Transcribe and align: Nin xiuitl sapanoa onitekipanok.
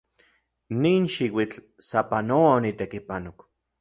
Nin 0.85 1.03
xiuitl 1.15 1.61
sapanoa 1.89 2.49
onitekipanok. 2.57 3.47